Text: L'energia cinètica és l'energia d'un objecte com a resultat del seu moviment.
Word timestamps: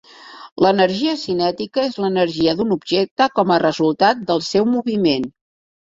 L'energia 0.65 1.13
cinètica 1.23 1.85
és 1.91 2.01
l'energia 2.05 2.57
d'un 2.63 2.75
objecte 2.79 3.31
com 3.39 3.57
a 3.57 3.61
resultat 3.69 4.29
del 4.33 4.47
seu 4.53 4.71
moviment. 4.77 5.35